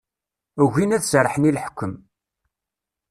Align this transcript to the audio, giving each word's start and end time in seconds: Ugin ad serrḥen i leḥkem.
Ugin 0.63 0.95
ad 0.95 1.03
serrḥen 1.05 1.49
i 1.49 1.51
leḥkem. 1.55 1.93